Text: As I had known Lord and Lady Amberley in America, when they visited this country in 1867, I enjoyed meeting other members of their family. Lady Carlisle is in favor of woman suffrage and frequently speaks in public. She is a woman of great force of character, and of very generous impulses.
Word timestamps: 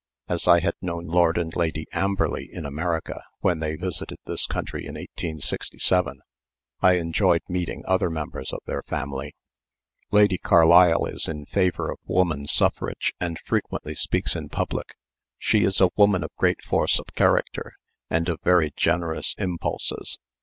As 0.27 0.47
I 0.47 0.61
had 0.61 0.73
known 0.81 1.05
Lord 1.05 1.37
and 1.37 1.55
Lady 1.55 1.85
Amberley 1.91 2.49
in 2.51 2.65
America, 2.65 3.21
when 3.41 3.59
they 3.59 3.75
visited 3.75 4.17
this 4.25 4.47
country 4.47 4.81
in 4.87 4.95
1867, 4.95 6.21
I 6.81 6.93
enjoyed 6.93 7.43
meeting 7.47 7.83
other 7.85 8.09
members 8.09 8.51
of 8.51 8.61
their 8.65 8.81
family. 8.81 9.35
Lady 10.09 10.39
Carlisle 10.39 11.05
is 11.05 11.27
in 11.27 11.45
favor 11.45 11.91
of 11.91 11.99
woman 12.07 12.47
suffrage 12.47 13.13
and 13.19 13.37
frequently 13.45 13.93
speaks 13.93 14.35
in 14.35 14.49
public. 14.49 14.95
She 15.37 15.63
is 15.65 15.79
a 15.79 15.91
woman 15.95 16.23
of 16.23 16.31
great 16.35 16.63
force 16.63 16.97
of 16.97 17.05
character, 17.13 17.73
and 18.09 18.27
of 18.27 18.41
very 18.41 18.71
generous 18.75 19.35
impulses. 19.37 20.17